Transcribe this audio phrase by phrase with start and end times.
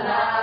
[0.00, 0.41] la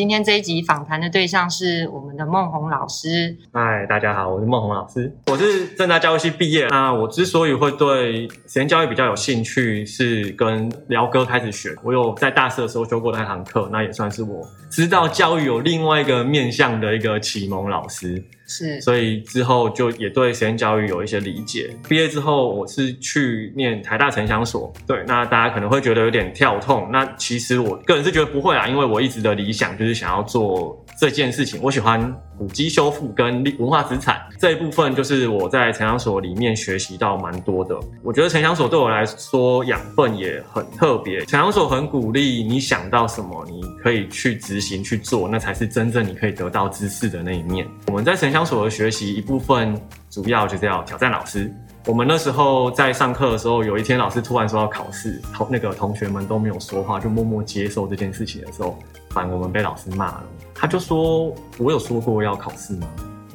[0.00, 3.36] 今天这一集访谈的对象是我们的孟红老师。
[3.52, 5.14] 嗨，大家好，我是孟红老师。
[5.26, 6.66] 我是正大教育系毕业。
[6.68, 11.76] 那我之所以会对实验教育比较有兴趣，是跟辽哥开始学。
[11.84, 18.24] 我有在大四的时候修过那堂课，那也算是我知道教育有另外一个面向的一个启蒙老师。
[18.50, 21.70] 是，所以之后就也对实验教育有一些理解。
[21.88, 24.72] 毕业之后，我是去念台大城乡所。
[24.88, 26.88] 对，那大家可能会觉得有点跳痛。
[26.90, 31.58] 那其实我个人是觉得不会啊，因为我一直的理想就是想要做这件事情。
[31.62, 37.74] 我喜欢古迹修复跟文化资产这一部分，就是我在城乡所里面学习到蛮多的。
[38.02, 41.20] 我觉得城乡所对我来说养分也很特别。
[41.20, 47.66] 城乡所很鼓励你想到什么，你可以去执行去做，那才是真正你可以得到知识的那一面。
[47.86, 51.50] 我们在城乡所的学习一部分，主要就是要挑战老师。
[51.86, 58.78] 我们那时候在上课的时候，有一天老师突然说要考试，同那个同学们都没有说话，就默默接受这件事情的时候，
[59.10, 60.24] 反而我们被老师骂了。
[60.54, 62.88] 他就说：“我有说过要考试吗？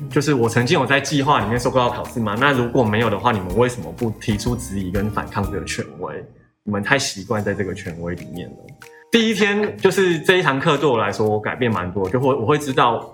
[0.09, 2.35] 就是我曾经有在计划里面说过要考试吗？
[2.39, 6.23] 那如果没有的话，你们为什么不提出质疑跟反抗这个权威？
[6.63, 8.55] 你们太习惯在这个权威里面了。”
[9.11, 13.11] 第一天就是这一堂课对我来说，我改变蛮多，就会我会知道。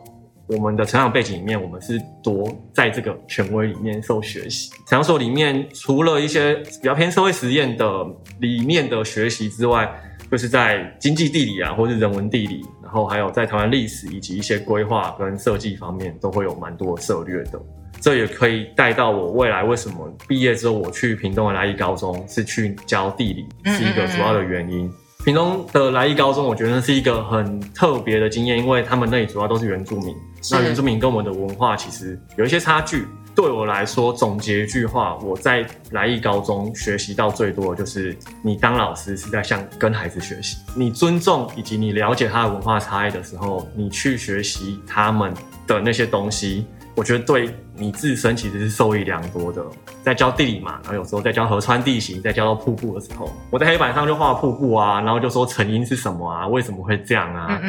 [0.47, 4.69] 我们的成长背景里面，我们是多在这个权威里面受学习。
[4.85, 8.05] 城乡所里面，除了一些比较偏社会实验的
[8.39, 9.89] 理念的学习之外，
[10.31, 17.61] 就是在经济地理啊，或是人文地理，然后还有在台湾历史以及一些规划跟设计方面，都会有蛮多策略的。
[17.99, 24.85] 这也可以带到我未来为什么毕业之后我去屏东的来义高中是去教地理，是一个主要的原因。
[24.85, 30.15] 嗯嗯嗯屏东的来义高中，我觉得是一个很特别的经验，因为他们那里主要都是原住民。
[30.49, 33.05] 那原住民跟我们的文化其实有一些差距。
[33.35, 45.33] 对我来说，总结一句话，我在来义高中学习到最多的就是，你当老师是在向跟孩子学习，你尊重以及你了解他的文化差异的时候，你去学习他们
[45.65, 46.65] 的那些东西。
[46.93, 49.65] 我觉得对你自身其实是受益良多的。
[50.03, 57.61] 在教地理嘛，然后有时候在教河川地形，在教到瀑布的时候，我在黑板上就画瀑布啊，然后就说成因是什么啊，为什么会这样啊？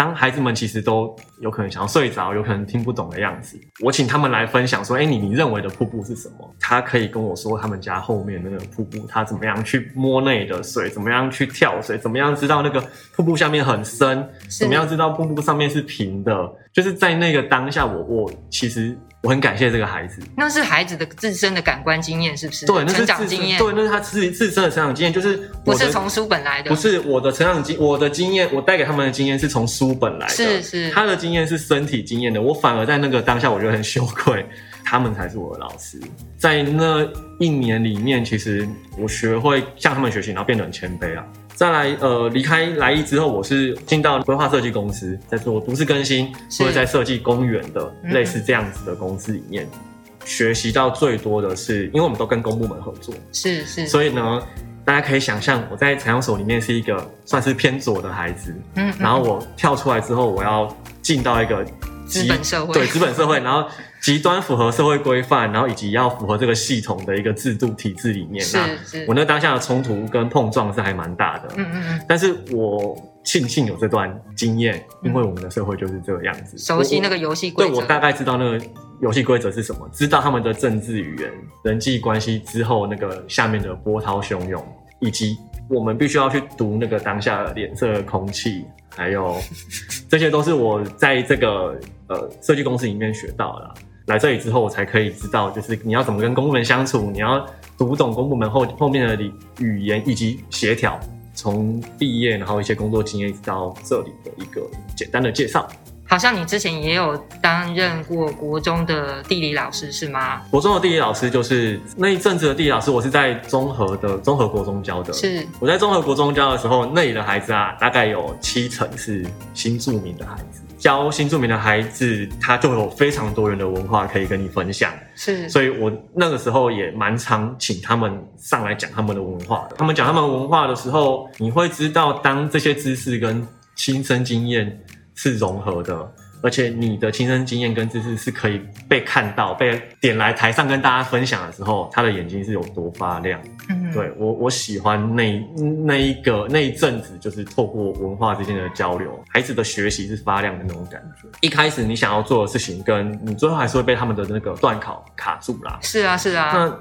[0.00, 12.82] 当孩子们其实都有可能想要睡着，有可能听不懂的样子，我请他们来分享说：“哎，你你认为的瀑布是什么？”他可以跟我说他们家后面那个瀑布，他怎么样去摸那里的水，怎么样去跳水，怎么样知道那个
[13.14, 16.50] 瀑布下面很深，怎么样知道瀑布上面是平的。
[16.72, 18.96] 就是在那个当下，我我其实。
[19.22, 22.64] 我很感谢这个孩子，那是孩子的自身的感官经验，是不是？
[22.64, 23.58] 对，那是成长经验。
[23.58, 26.70] 对，那是他自自身的成长经验，就是不是从书本来的。
[26.70, 30.32] 不是我的成长经，我的经验，我带给他们的经验是从书本来的。
[30.32, 32.40] 是是，他的经验是身体经验的。
[32.40, 34.42] 我反而在那个当下，我觉得很羞愧，
[34.82, 36.00] 他们才是我的老师。
[36.38, 37.06] 在那
[37.38, 38.66] 一年里面，其实
[38.96, 41.22] 我学会向他们学习，然后变得很谦卑啊。
[41.54, 49.78] 再来，呃，离开来义之后，我是进到规划设计公司，在做都市更新，或者在设计公园的类似这样子的公司里面，嗯、
[50.24, 54.42] 学习到最多的是，因为我们都跟公部门合作，是是，所以呢，
[54.86, 61.62] 大家可以想象，我在采样所里面是一个算是偏左的孩子，嗯，嗯，然后我跳出来之后，我要进到一个
[62.10, 63.68] 资本社会，对资本社会，然后。
[64.00, 68.66] 极端符合社会规范，然后以及要符合这个系统的一个制度体制里面，那
[69.06, 71.50] 我那当下的冲突跟碰撞是还蛮大的。
[71.58, 72.00] 嗯嗯嗯。
[72.08, 77.70] 但是我庆幸有这段经验，因为我们的社会就是这个样子，熟悉那个游戏规则。
[77.70, 78.64] 对，我大概知道那个
[79.02, 81.30] 游戏规则是什么，知道他们的政治语言、
[81.62, 84.64] 人际关系之后那个下面的波涛汹涌，
[85.00, 85.36] 以及
[85.68, 88.64] 我们必须要去读那个当下的脸色、空气，
[88.96, 89.36] 还有
[90.08, 91.78] 这些都是我在这个
[92.10, 93.74] 呃设计公司里面学到的啦。
[94.06, 97.46] 来这里之后，我才可以知道，就是你要怎么跟公部门相处，你要
[97.78, 101.00] 读懂公部门后后面的语言以及协调。
[101.32, 104.60] 从毕业，然后一些工作经验，一直到这里的一个
[104.94, 105.66] 简单的介绍。
[106.10, 110.42] 好像你之前也有担任过国中的地理老师，是吗？
[110.50, 115.12] 国中的地理老师就是那一阵子的地理老师，我是在综合的综合国中教的。
[115.12, 119.24] 是我在综合国中教的时候，那里的孩子啊，大概有七成是
[119.54, 120.62] 新住民的孩子。
[120.76, 124.92] 教新住民的孩子，他就有非常多元的文化可以跟你分享。
[125.14, 129.76] 是，所以我那个时候也蛮常请他们上来讲他们的文化的。
[129.76, 133.46] 他们讲他们文化的时候，你会知道，当这些知识跟
[133.76, 134.76] 亲身经验
[135.14, 136.12] 是融合的，
[136.42, 143.40] 而且你的亲身经验跟知识是可以被看到、被点来台上跟大家分享的时候，他的眼睛是有多发亮。
[143.68, 145.38] 嗯，对，我我喜欢那
[145.84, 151.28] 那一个那一阵子，就是透过文化之间的交流，孩子的学习是发亮的那种感觉。
[151.40, 155.78] 一开始你想要做的事情，跟你最后还是会被他们的那个段考卡住啦。
[155.82, 156.50] 是啊，是啊。
[156.54, 156.80] 那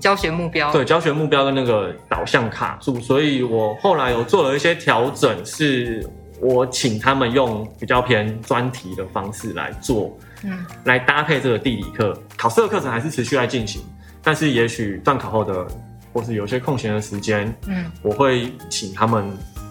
[0.00, 6.08] 教学目标对教学目标跟那个导向卡住，所以我后来有做了一些调整，是
[6.40, 12.16] 我请他们用比较偏专题的方式来做，嗯，来搭配这个地理课。
[12.36, 13.82] 考试的课程还是持续在进行，
[14.22, 15.66] 但是也许段考后的
[16.12, 19.24] 或是有些空闲的时间，嗯，我会请他们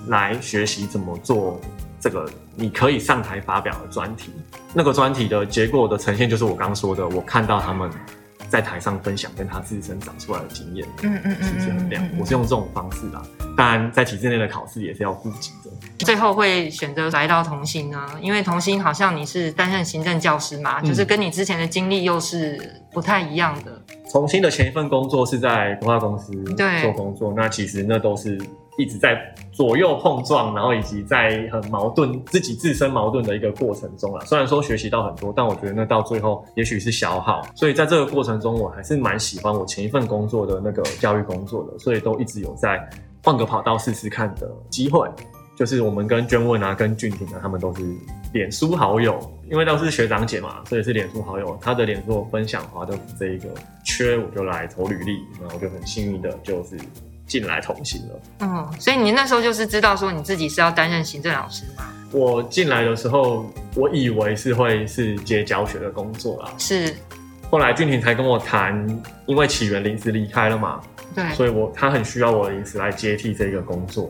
[0.07, 1.59] 来学习怎么做
[1.99, 4.31] 这个你可以上台发表的专题。
[4.73, 7.89] 那个专题的结果的呈现，就是我刚刚说的，我看到他们。
[8.49, 12.03] 在台上分享跟他自身长出来的经验，嗯嗯嗯，是很亮。
[12.19, 13.21] 我是用这种方式啦，
[13.57, 16.05] 当然在体制内的考试也是要顾及的。
[16.05, 18.07] 最后会选择来到同心呢？
[18.21, 23.81] 因为同心好像你是担任行政教师嘛，嗯、就是跟你之前的经历又是不太一样的。
[24.11, 26.31] 同心的前一份工作是在文化公司
[26.81, 28.39] 做工作，那其实那都是。
[28.77, 29.19] 一直在
[29.51, 34.23] 左右碰撞，然后以及在很矛盾自己自身矛盾的一个过程中啊。
[34.23, 37.41] 虽然说学习到很多，但我觉得那到最后也许是消耗。
[37.55, 42.79] 所以在这个过程中，我还是蛮喜欢我前一份工作的那个教育工作的，所以都一直有在
[43.23, 45.09] 换个跑道试试看的机会。
[45.55, 47.81] 就是我们跟娟问啊、跟俊廷啊，他们都是
[48.31, 49.19] 脸书好友，
[49.49, 51.57] 因为都是学长姐嘛，所以是脸书好友。
[51.59, 53.49] 他的脸书分享华德福这一个
[53.83, 56.77] 缺，我就来投履历，然后就很幸运的就是。
[57.27, 61.83] 进来同行了，嗯，所以你那时候就是知道说你自己是要担任行政老师吗？
[62.11, 63.45] 我进来的时候，
[63.75, 66.95] 我以为是会是接教学的工作啦，是。
[67.49, 68.87] 后来俊廷才跟我谈，
[69.25, 70.81] 因为起源临时离开了嘛，
[71.13, 74.09] 对，所以我他很需要我临时来接替这个工作，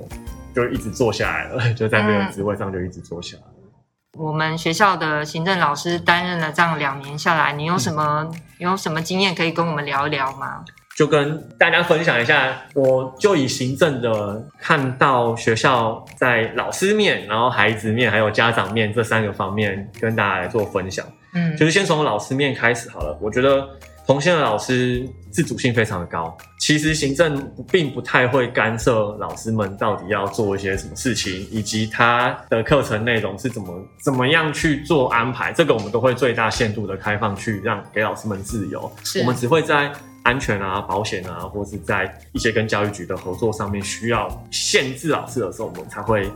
[0.56, 3.54] 就一直做下来了， 就在这个职位上就一直做下来了。
[3.56, 4.24] 嗯。
[4.26, 10.64] 我们学校的行政老师担任了这样两年下来，你有什么、嗯、有什么经验可以跟我们聊一聊吗？
[10.98, 21.06] 就跟大家分享一下，我就以行政的看到学校在老师面、然后孩子面还有家长面这三个方面跟大家来做分享。
[21.36, 23.16] 嗯，就是先从老师面开始好了。
[23.22, 23.70] 我觉得
[24.08, 26.36] 同心的老师自主性非常的高。
[26.60, 35.54] 其实行政并不太会干涉老师们到底要做一些什么事情，以及他的课程内容是怎么怎么样去做安排。
[35.54, 38.92] 这个我们都会最大限度的开放去让给老师们自由。
[39.20, 39.92] 我们只会在。
[40.28, 46.30] 安全啊，保险啊，或是在一些跟教育局的合作上面需要限制老师的时候，我们才会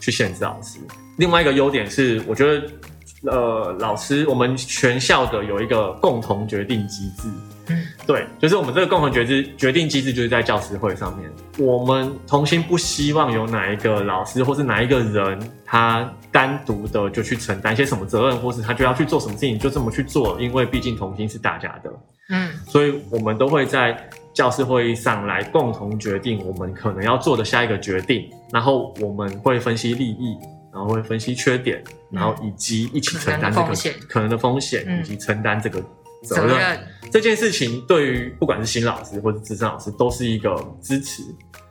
[0.00, 0.78] 去限制老师。
[1.16, 2.70] 另外一个优点是，我觉得，
[3.22, 7.26] 呃，老师我们全校的有一个共同决定机制。
[7.68, 21.90] 嗯，对，就是我们这个共同决定决定机制，就是在教师会上面，我们童心不希望有哪一个老师或是哪一个人，他单独的就去承担一些什么责任，或是他就要去做什么事情，就这么去做，因为毕竟童心是大家的。
[22.30, 30.36] 嗯，所以我们都会在教师会议上来共同决定我们可能要做的下一个决定，然后我们会分析利益，
[30.70, 31.82] 然后会分析缺点，
[32.12, 33.74] 然后以及一起承担这个
[34.08, 35.82] 可能的风险，以及承担这个
[36.22, 36.78] 责任。
[37.10, 41.22] 这件事情对于不管是新老师或者资深老师都是一个支持。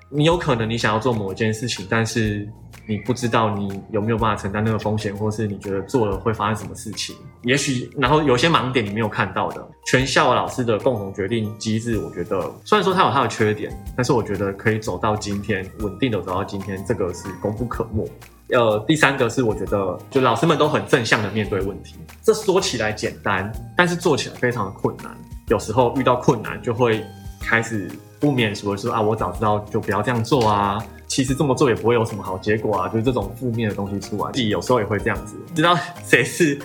[0.10, 2.48] 你有可能你想要做某一件事情，但是
[2.88, 7.14] 你不知道你有没有办法承担那个风险，或是你觉得做了会发生什么事情。
[7.44, 18.10] 也许然后有些盲点你没有看到的，全校老师的共同决定机制，我觉得虽然说它有它的缺点，但是我觉得可以走到今天，稳定的走到今天，这个是功不可没。
[18.51, 25.16] 呃，第三个是我觉得就老师们都很正向的面对问题，这说起来简单，但是做起来非常的困难。
[25.47, 27.06] 有时候遇到困难就会
[27.42, 27.89] 开始。
[28.19, 30.83] 不免俗的说啊，我早知道就不要这样做啊。
[31.06, 34.31] 其实这么做也不会有什么好结果啊，就是这种负面的东西出来。
[34.31, 35.35] 自己有时候也会这样子。
[35.54, 36.57] 知道谁是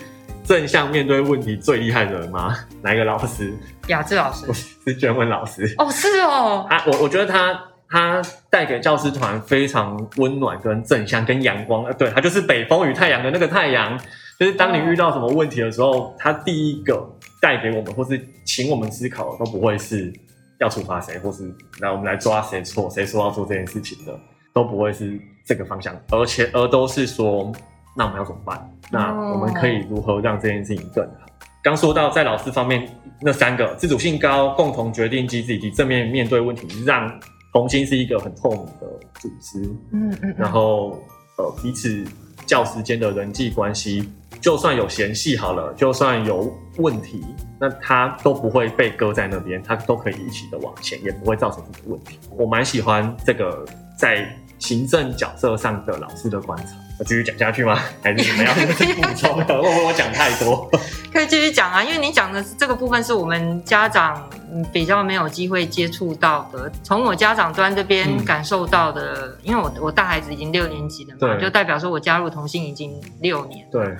[0.43, 2.57] 正向面对问题最厉害的人吗？
[2.81, 3.55] 哪一个老师？
[3.85, 4.51] 雅致老师。
[4.83, 5.75] 是娟文老师。
[5.77, 6.65] 哦，是哦。
[6.67, 7.53] 啊我我觉得他
[7.93, 11.85] 他带给教师团非常温暖跟正向跟阳光。
[11.85, 13.97] 呃，对，他就是北风与太阳的那个太阳。
[14.39, 17.07] 就是当你遇到什么问题的时候，他第一个
[17.39, 20.11] 带给我们或是请我们思考的都不会是。
[20.59, 24.17] 要处罚谁，或是来我们来抓谁错，谁说要做这件事情的，
[24.53, 27.51] 都不会是这个方向，而且而都是说，
[27.97, 28.71] 那我们要怎么办？
[28.89, 31.25] 那我们可以如何让这件事情更好？
[31.61, 32.87] 刚说到在老师方面，
[33.19, 37.11] 那三个自主性高、共同决定机制以及正面面对问题，让
[37.53, 39.61] 同心是一个很透明的组织。
[39.91, 40.99] 嗯嗯，嗯，然后
[41.37, 42.03] 呃彼此
[42.45, 44.09] 教师间的人际关系。
[44.41, 47.23] 就算有嫌隙好了，就算有问题，
[47.57, 52.19] 那他都不会被搁在那边，他都可以一起的往前，也不会造成什么问题。
[52.31, 53.63] 我蛮喜欢这个
[53.97, 54.27] 在
[54.59, 57.79] 行政角色上的老师的观察，继续讲下去吗？
[58.03, 58.55] 还是怎么样？
[58.55, 60.69] 补充的，会不会我讲太多？
[61.11, 64.27] 可以继续讲啊，因为你讲的这个部分是我们家长
[64.71, 66.71] 比较没有机会接触到的。
[66.83, 73.67] 从我家长端这边感受到的，嗯、因为我我大孩子已经六年级了嘛，就代表说我加入同心已经六年。
[73.71, 73.95] 对，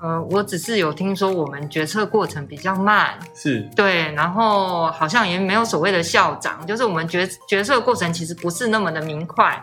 [0.00, 9.62] 呃，我只是有听说我们决策过程比较慢，是对，然后好像也没有所谓的校长，就是我们决决策过程其实不是那么的明快。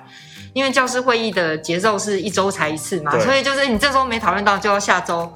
[0.56, 5.30] 因为教师会议的节奏是一周才一次嘛，所以就是你这周没讨论到就要下周，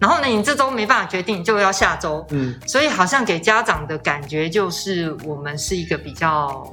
[0.00, 6.68] 然后呢，你这周没办法决定就要下周，嗯，所以好像给家长的感觉就是我们是一个比较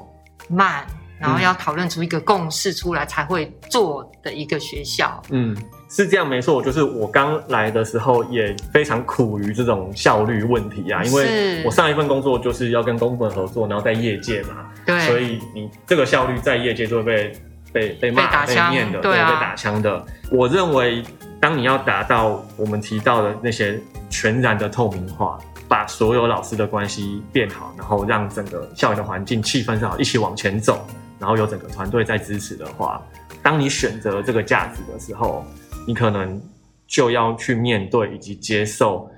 [0.49, 0.83] 慢，
[1.19, 5.55] 然后要讨论出一个共识出来才会做的一个学校，嗯，
[5.87, 17.31] 是这样没错，就是我刚来的时候也非常苦于这种效率问题啊，因为我上一份工作就是要跟公部门合作，然后在业界嘛，对，所以你这个效率在业界就会被。
[17.71, 20.05] 被被骂、被念的，对，被打枪的。
[20.29, 21.03] 我认为，
[21.39, 30.85] 当你要达到我们提到的那些全然的透明化，把所有老师的关系变好，然后让整个校园的环境气氛是好，一起往前走，
[31.19, 33.01] 然后有整个团队在支持的话，
[33.41, 35.45] 当你选择这个价值的时候，
[35.87, 36.41] 你可能
[36.87, 39.09] 就要去面对以及接受，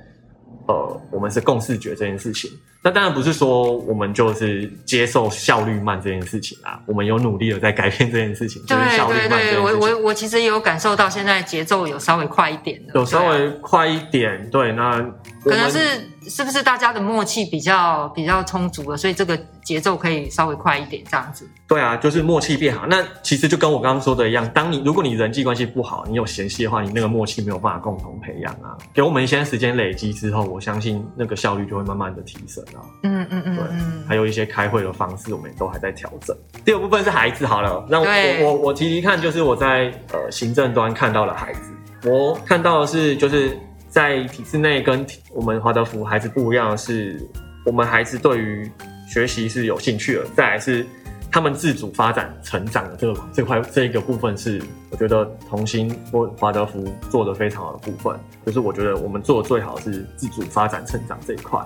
[0.67, 2.51] 呃，我们是共视觉这件事情。
[2.83, 8.61] 那当然不是说我们就是接受效率慢这件事情啊，我们有努力的在改变这件事情。
[8.67, 14.49] 对对对，我我我其实也有感受到现在节奏有稍微快一点的，有稍微快一点。
[14.49, 14.99] 对，那
[15.43, 16.09] 可能是。
[16.25, 21.45] 是不是大家的默契比较比较充足了，所以这个节奏可以稍微快一点，这样子？
[21.67, 22.87] 对啊，就是默契变好。
[22.87, 28.77] 那其实就跟我刚刚说的一样，当你如果你人际关系不好，你有嫌隙的话，你那个默契没有办法共同培养啊。
[28.93, 32.81] 给我们一些时间累积之后，我相信那个效率就会慢慢的提升啊。
[33.03, 33.65] 嗯嗯嗯，对，
[34.07, 36.35] 还有一些开会的方式，我们也都还在调整。
[36.65, 38.07] 第二部分是孩子，好了，让我
[38.41, 41.71] 我我提提看，就是我在呃行政端看到了孩子，
[42.09, 43.57] 我看到的是就是。
[43.93, 47.21] 在体制内跟我们华德福孩子不一样的是，
[47.63, 48.67] 我们孩子对于
[49.07, 50.25] 学习是有兴趣的。
[50.35, 50.83] 再来是
[51.33, 54.61] 他们自主发展成长的这个这块这一个部分是，
[54.91, 58.15] 我觉得同心或华德福做的非常好的部分。
[58.45, 61.59] 就是我觉得我们做最好是自主发展成长这一块。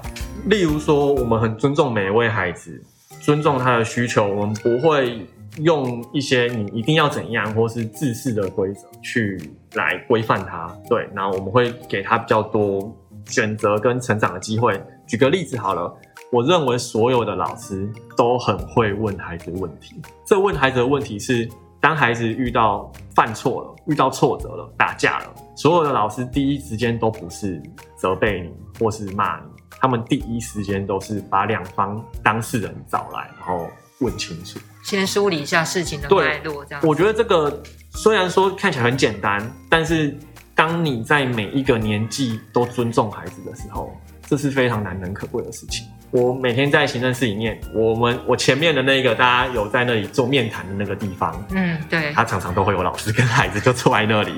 [0.45, 2.81] 例如说，我们很尊重每一位孩子，
[3.19, 5.27] 尊重他的需求，我们不会。
[5.61, 9.41] 用一些你一定要怎样，或是制式的规则去
[9.73, 12.95] 来规范他，对，然后我们会给他比较多
[13.25, 14.79] 选择跟成长的机会。
[15.07, 15.91] 举个例子好了，
[16.29, 19.95] 我认为所有的老师都很会问孩子问题。
[20.25, 27.61] 这问孩子的问题是，当孩子遇到犯错了、遇到挫折了、打架了，所有的老师第一时间都不是
[27.95, 29.45] 责备你或是骂你，
[29.79, 33.69] 他们第一时间都是把两方当事人找来，然后
[33.99, 34.59] 问清楚。
[34.83, 36.83] 先梳理一下事情的脉络，这样。
[36.85, 40.13] 我觉得这个虽然说看起来很简单，但是
[40.53, 45.87] 当你在每一个年纪都尊重孩子的时候，这是非常难能可贵的事情。
[46.11, 54.33] 我每天在行政室里面，我们我前面的那个大家有在那里做面谈的那个地方，嗯，对，他常常都会有老师跟孩子就坐在那里，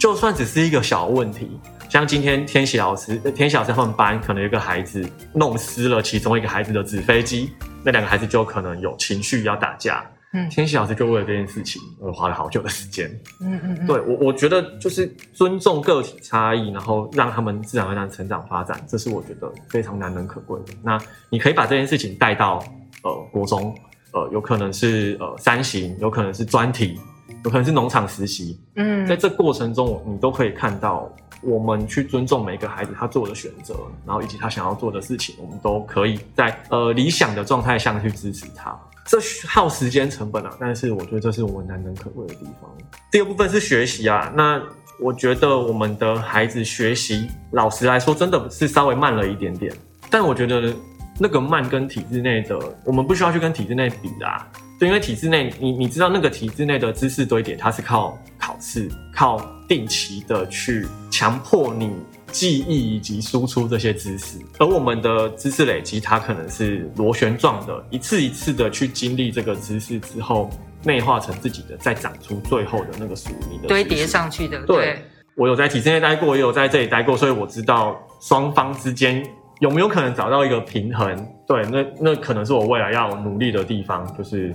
[0.00, 1.58] 就算只是一个小问题。
[1.88, 7.52] 像今天天喜老师，天喜老师他们班可能有一个孩子弄湿了其中一个孩子的纸飞机，
[7.84, 10.04] 那两个孩子就可能有情绪要打架。
[10.36, 13.08] 嗯，天喜老师就为了这件事情我花了好久的时间。
[13.40, 20.74] 嗯嗯嗯，对我我觉得就是尊重个体差异，然后让他们自然而然成长发展，这是我觉得非常难能可贵的。
[20.82, 21.00] 那
[21.30, 22.62] 你可以把这件事情带到
[23.02, 23.74] 呃国中，
[24.12, 27.00] 呃有可能是呃三型，有可能是专题，
[27.44, 28.60] 有可能是农场实习。
[28.74, 31.10] 嗯，在这过程中你都可以看到。
[31.42, 33.76] 我们去尊重每个孩子他做的选择，
[34.06, 38.76] 然后以及他想要做的事情，我们都可以在呃理想的状态下去支持他。
[39.06, 42.70] 这耗时间成本啊，但是我觉得这是我们难能可贵的地方。
[43.10, 44.60] 第二部分是学习啊，那
[45.00, 49.72] 我觉得我们的孩子学习，老实来说，真的是稍微慢了一点点。
[50.10, 50.74] 但我觉得
[51.18, 54.50] 那个慢跟体制内的，我们不需要去跟体制内比啦。
[54.78, 61.96] 就因为体制内，你你知道那个体制内的知识堆叠，它是靠考试，靠定期的去强迫你
[62.36, 70.50] 记忆以及输出这些知识，而我们的知识累积，它可能是螺旋状的，一次一次的去经历这个知识之后，
[70.84, 74.58] 内化成自己的，再长出最后的那个属于你的堆叠上去的。
[74.66, 74.98] 对，对
[75.34, 79.24] 我有在体制内待过，也有在这里待过，所以我知道双方之间。
[79.58, 81.26] 有没有可能找到一个平衡？
[81.48, 84.52] 对，那那可能是我未来要努力的地方，就是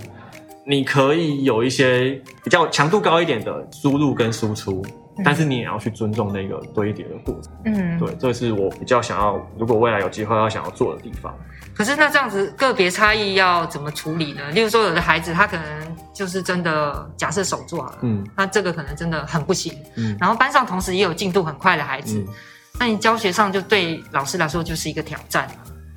[0.64, 2.10] 你可以有一些
[2.44, 4.92] 比较强度高一点的输入跟输出，嗯、
[5.24, 7.52] 但是你也要去尊重那个堆叠的过程。
[7.66, 11.34] 嗯，对，这是我比较想要，如果未来有机会要想要做的地方。
[11.74, 14.50] 可是那这样子个别差异要怎么处理呢？
[14.50, 22.34] 例如说，有的孩子他可能就是真的假设手做好了，嗯，那这个可能真的很不行，嗯，然后班上同时也有进度很快的孩子，嗯、
[22.78, 25.48] 那你教学上就对老师来说就是一个挑战。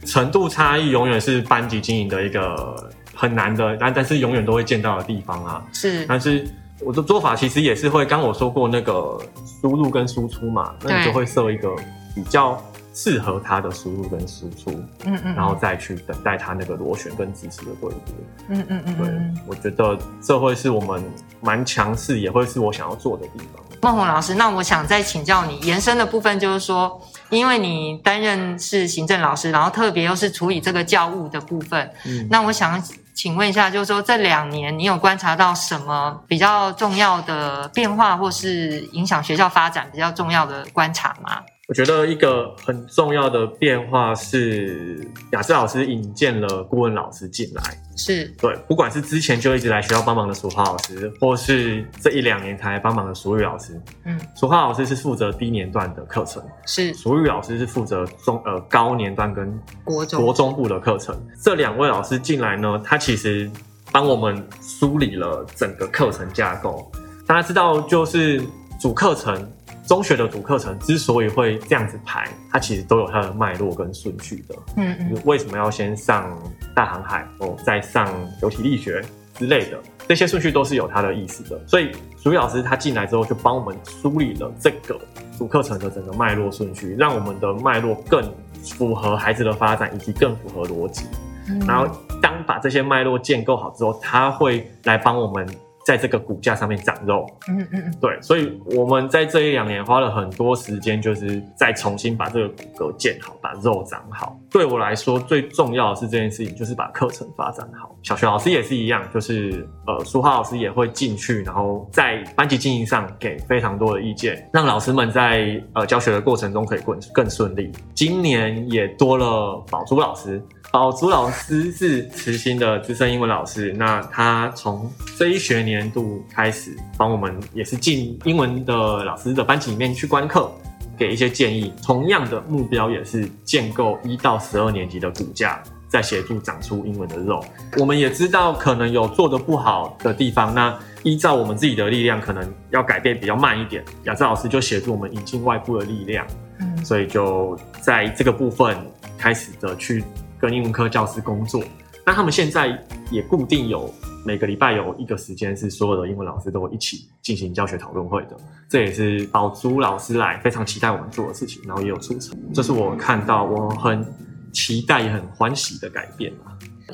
[0.05, 5.62] 程度差异永远是班级经营的一个很难的，但但是永远都会见到的地方啊。
[5.74, 6.48] 是，但是
[6.82, 9.20] 我的做法其实也是会，刚我说过那个
[9.62, 11.70] 输入跟输出嘛，那你就会设一个
[12.13, 12.62] 比较。
[12.98, 14.72] 适合他的输入跟输出，
[15.03, 18.13] 嗯嗯，然后再去等待他那个螺旋跟支持的对接，
[18.48, 21.03] 嗯嗯嗯，对，我觉得这会是我们
[21.41, 23.62] 蛮强势，也会是我想要做的地方。
[23.82, 32.82] 孟宏老师，那我想再请教你延伸的部分，就是说，因为你担任是行政老师，然后特别又是处理这个教务的部分，嗯，那我想
[33.15, 41.41] 请问一下，就是说这两年你有观察到什么比较重要的变化，或是影响学校发展比较重要的观察吗？
[41.67, 45.00] 我觉得一个很重要的变化是
[45.31, 47.63] 雅致老师引荐了顾问老师进来，
[47.98, 61.19] 是对，不管是之前就一直来学校帮忙的淑樺老师，或是这一两年才来帮忙的淑玉老师，嗯，淑樺老师是负责低年段的课程，是淑玉老师是负责中呃高年段跟国中国中部的课程。
[61.41, 63.50] 这两位老师进来呢，他其实
[63.91, 66.91] 帮我们梳理了整个课程架构。
[67.25, 68.39] 大家知道，就是
[68.79, 69.51] 主课程。
[69.88, 74.56] 中学的主课程之所以会这样子排，它其实都有它的脉络跟顺序的。
[74.77, 76.36] 嗯嗯，为什么要先上
[76.74, 78.08] 大航海，哦，再上
[78.42, 79.04] 流体力学
[79.36, 81.60] 之类的，这些顺序都是有它的意思的。
[81.68, 85.00] 所以淑玉老师他进来之后，就帮我们梳理了这个
[85.38, 91.06] 主课程的整个脉络顺序，让我们的脉络更符合孩子的发展，以及更符合逻辑。
[91.48, 91.60] 嗯。
[91.68, 91.88] 然后
[92.22, 95.48] 当把这些脉络建构好之后，他会来帮我们。
[95.86, 104.36] 在这个骨架上面长肉，嗯嗯嗯，对，所以我们在这一两年花了很多时间，就是再重新把这个骨骼建好，把肉长好。
[104.50, 107.96] 对我来说，最重要的是这件事情，就是把课程发展好。
[108.01, 117.72] 小学老师也是一样，就是呃，书画老师也会进去，然后在班级经营上给非常多的意见，让老师们在呃教学的过程中可以更更顺利。
[117.94, 120.42] 今年也多了宝珠老师。
[120.75, 130.52] 宝珠老师是慈心的资深英文老师，那他从这一学年度开始帮我们，也是进英文的老师的班级里面去观课，
[130.97, 131.73] 给一些建议。
[131.82, 137.41] 同样的目标也是建构一到十二年级的骨架，在协助长出英文的肉。
[137.78, 143.82] 我们也知道可能有做的不好的地方，那依照我们自己的力量，可能要改变比较慢一点。
[144.04, 146.28] 雅致老师就协助我们引进外部的力量，
[146.60, 148.76] 嗯，所以就在这个部分
[149.17, 150.04] 开始的去。
[150.45, 151.63] 跟英文科教师工作，
[152.05, 152.79] 那他们现在
[153.10, 153.91] 也固定有
[154.23, 158.38] 每个礼拜有一个时间是所有的英文老师都会一起进行教学讨论会的，
[158.69, 164.05] 这也是宝珠老师来非常期待我们做的事情，然后也有促成，这是我看到我很
[164.53, 166.31] 期待也很欢喜的改变。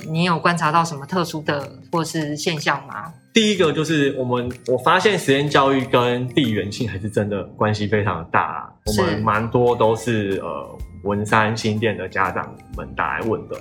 [0.07, 3.11] 你有观察到什么特殊的或是现象吗？
[3.33, 10.77] 第一个就是我们我发现实验教育跟地缘性还是真的关系非常的大啊，我们蛮多都是呃。
[11.03, 13.55] 文山新店的家长们打来问的，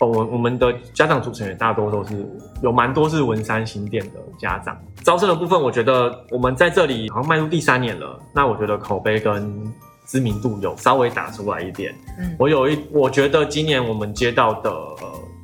[0.00, 2.26] 哦，我我们的家长组成员大多都是
[2.62, 4.76] 有蛮多是文山新店的家长。
[5.02, 9.72] 招生的部分，我觉得我们在这里好像迈入第三年了，那我觉得口碑跟
[10.06, 11.94] 知名度有稍微打出来一点。
[12.18, 14.70] 嗯，我有一，我觉得今年我们接到的。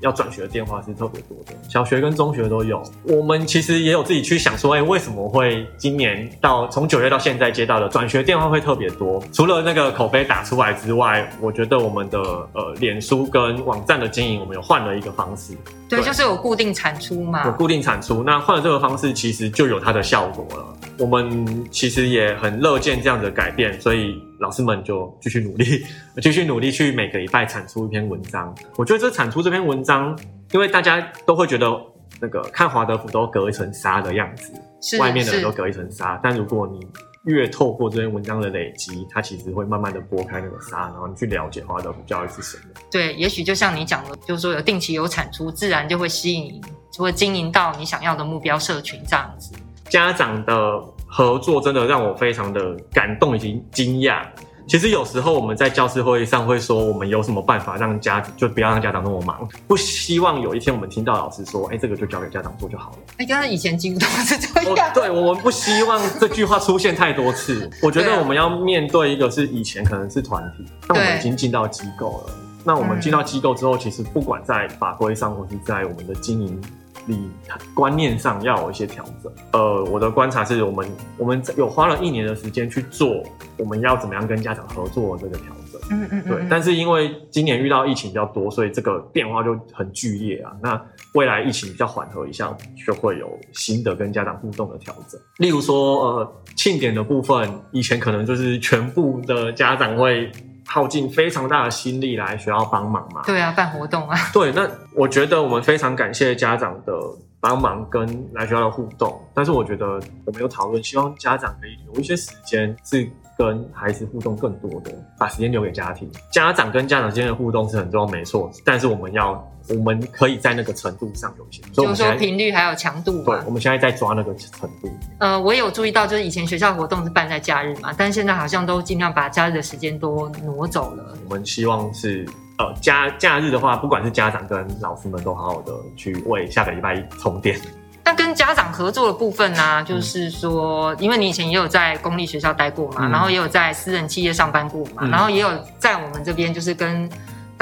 [0.02, 2.82] 要转学的电话是特别多的，小学跟中学都有。
[3.04, 9.22] 我们其实也有自己去想说，哎、欸，为什么会今年到从九月到现在接到的转学电话会特别多？
[9.32, 15.54] 除了那个口碑打出来之外，我觉得我们的呃脸书跟网站的经营，我们有换了一个方式。
[15.88, 17.46] 对，对就是有固定产出嘛。
[17.46, 20.66] 有固定产出，那换了这个方式，其实就有它的效果了。
[20.98, 24.22] 我们其实也很乐见这样的改变，所以。
[24.42, 25.84] 老师们就继续努力，
[26.20, 28.52] 继续努力去每个礼拜产出一篇文章。
[28.76, 30.18] 我觉得这产出这篇文章，
[30.50, 31.72] 因为大家都会觉得
[32.20, 34.52] 那个看华德福都隔一层纱的样子，
[34.98, 36.18] 外面的人都隔一层纱。
[36.20, 36.84] 但如果你
[37.24, 42.64] 越透过这篇文章的累积，它其实会慢慢的拨开那个纱，然后你去了解华德福教育是什么。
[42.90, 46.60] 对，也许就像你讲的，就是说有定期有产出，自然就会吸引，
[46.92, 49.52] 就会经营到你想要的目标社群这样子。
[49.88, 50.82] 家长的。
[51.14, 54.22] 合作真的让我非常的感动以及惊讶。
[54.66, 62.98] 其实有时候我们在教师会议上会说，我们有什么办法让家就不要让家长那么忙，不希望有一天我们听到老师说，哎，这个就交给家长做就好了。
[63.18, 64.90] 哎，刚刚以前几乎都是这样。
[64.94, 67.68] 对，我们不希望这句话出现太多次。
[67.82, 72.34] 我觉得我们要面对一个是以前可能是团体，但我们已经进到机构了。
[72.64, 76.58] 那我们进到机构之后，其实不管在法规上或是在我们的经营
[77.06, 77.30] 理
[77.74, 79.32] 观念上要有一些调整。
[79.52, 80.88] 呃，我的观察是我们
[81.18, 83.22] 我们有花了一年的时间去做，
[83.58, 85.80] 我们要怎么样跟家长合作这个调整。
[85.90, 86.28] 嗯嗯嗯。
[86.28, 90.52] 对，但是因为今年遇到疫情比较多，所以这个变化就很剧烈啊。
[90.62, 90.80] 那
[91.14, 95.20] 未来疫情比较缓和一下，就会有新的跟家长互动的调整。
[95.38, 100.30] 例如说，呃，庆典的部分，以前可能就是全部的家长会。
[100.66, 103.22] 耗尽非常大的心力来学校帮忙嘛？
[103.26, 104.16] 对啊，办活动啊。
[104.32, 106.92] 对，那我觉得我们非常感谢家长的
[107.40, 116.10] 帮忙跟来学校的互动，但是我觉得我们有讨论，希望家长可以留一些时间是跟孩子互动更多的，把时间留给家庭。
[116.30, 119.46] 家长跟家长之间的互动是很重要，没错，但是我们要。
[119.68, 123.22] 我们可以在那个程度上有些，就是说频率还有强度。
[123.24, 124.90] 对，我们现在在抓那个程度。
[125.18, 131.16] 呃，我有注意到，就是以前学校活动是办在假日嘛，但是现在好像都尽量把假日的时间都挪走了。
[131.28, 132.26] 我们希望是
[132.58, 137.58] 呃假假日的话，不管是家长跟老师们都好好的去为下个礼拜一充电。
[138.04, 145.48] 那跟家长合作的部分呢、啊，就是说，因为你以前也有在公立学校待过嘛，嗯、然后也有在私人企业上班过嘛，嗯、然后也有
[145.78, 147.08] 在我们这边就是跟。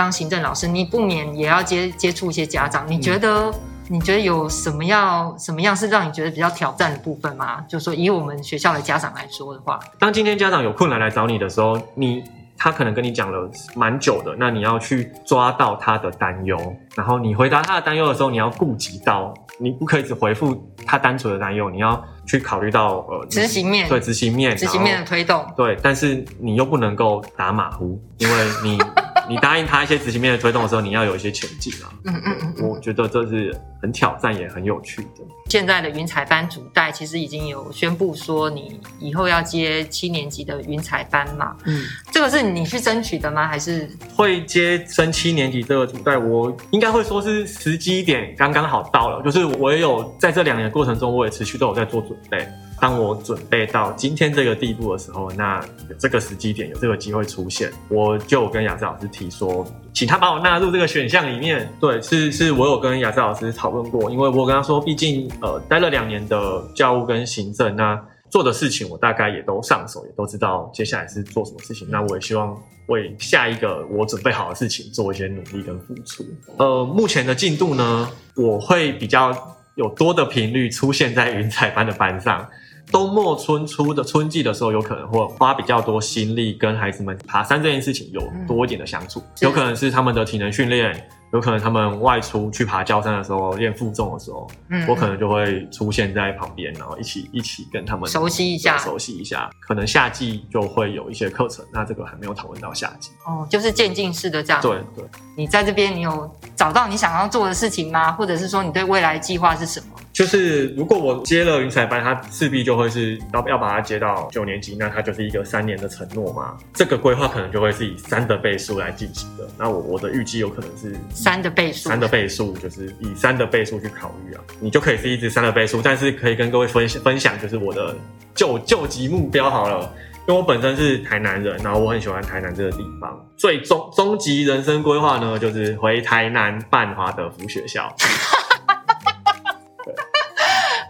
[0.00, 2.90] 当行政老师，你不免也要接接触一些家长。
[2.90, 3.54] 你觉得，嗯、
[3.90, 7.62] 你觉得有什么要什么样是让你觉得比较挑战的部分吗？
[7.68, 12.24] 就是说，以我们学校的家长来说的话，当今天家长有困难来找你的时候，你
[12.56, 16.56] 他可能跟你讲了蛮久的，那你要去抓到他的担忧，
[16.96, 28.34] 然后你回答他的担忧的时候，你要顾及到，你不可以只回复他单纯的担忧，你要去考虑到呃执行面，对执行面，执行面的推动，对，但是你又不能够打马虎，因为
[28.64, 28.78] 你。
[29.30, 31.86] 你答应他一些执行面的推动的时候，你要有一些前进啊。
[32.04, 35.22] 嗯嗯嗯，我觉得这是很挑战也很有趣的。
[35.48, 41.56] 现在的云彩班主带其实已经有宣布说，你以后要接七年级的云彩班嘛。
[41.64, 43.46] 嗯，这个是你去争取的吗？
[43.46, 46.18] 还是会接升七年级这个主带？
[46.18, 52.48] 我应该会说是时机点刚刚好到了，就是我也有在这两年的过程中，我也持续都有在做准备。
[52.80, 61.70] 当我准备到今天这个地步的时候，那有这个时机点，有这个机会出现，我就跟雅思老师提说，请他把我纳入这个选项里面。
[61.78, 71.86] 对，是是我有跟雅思老师讨论过，因为我跟他说，毕竟呃待了两年的教务跟行政，那做的事情我大概也都上手，也都知道接下来是做什么事情。
[71.90, 76.24] 那我也希望为下一个我准备好的事情做一些努力跟付出。
[76.56, 79.36] 呃，目前的进度呢，我会比较
[79.74, 82.48] 有多的频率出现在云彩班的班上。
[82.90, 91.08] 冬末春初的春季的时候，有可能会花比较多心力跟孩子们爬山这件事情有多一点的相处，有可能是他们的体能训练。
[91.32, 99.48] 有可能他们外出去爬焦山的时候，练负重的时候，嗯，我可能就会出现在旁边，然后一起一起跟他们熟悉一下，熟悉一下。
[99.60, 103.12] 可能夏季就会有一些课程，那这个还没有讨论到夏季。
[103.24, 104.60] 哦，就是渐进式的这样。
[104.60, 105.04] 对对。
[105.36, 108.10] 你在这边，你有找到你想要做的事情吗？
[108.10, 109.86] 或者是说，你对未来计划是什么？
[110.20, 116.58] 就是如果我接了云彩班，他势必就会是要要把他接到九年级，那他就是一个三年的承诺嘛。
[116.74, 119.48] 这个规划可能就会是以三的倍数来进行的。
[119.56, 120.94] 那我我的预计有可能是。
[121.08, 127.96] 三的倍数，三的倍数就是以三的倍数去考虑啊，你就可以是一直三的倍数，但是可以跟各位分分享，就是我的
[128.34, 129.90] 救救急目标好了，
[130.28, 137.90] 因为我本身是台南人，然后我很喜欢台南这个地方，最终终极人生规划呢，就是回台南办华德福学校。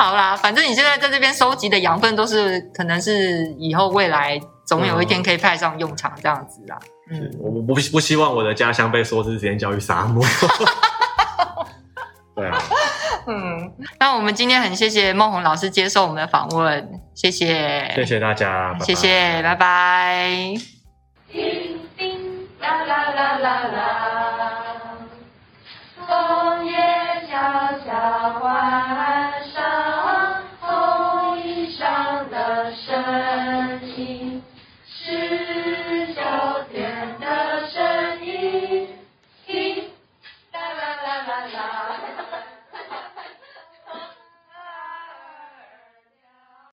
[0.00, 6.80] 对好啦，反正你现在在这边收集的养分，都是可能是以后未来总有一天可以派上用场这样子啊。
[7.10, 10.24] 嗯，我不不不希望我的家乡被说是实验教育沙漠。
[12.34, 12.58] 对啊，
[13.26, 20.54] 嗯，那我们今天很谢谢孟红老师接受我们的访问，谢谢，谢谢大家，谢谢，拜拜。